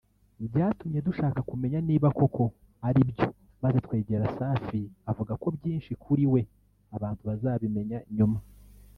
Byatumye 0.53 0.99
dushaka 1.07 1.39
kumenya 1.49 1.79
niba 1.87 2.07
koko 2.17 2.43
ari 2.87 3.01
byo 3.09 3.27
maze 3.63 3.77
twegera 3.85 4.31
Safi 4.37 4.81
avuga 5.11 5.33
ko 5.41 5.47
byinshi 5.57 5.91
kuri 6.03 6.23
we 6.33 6.41
abantu 6.95 7.21
bazabimenya 7.29 7.99
nyuma 8.17 8.37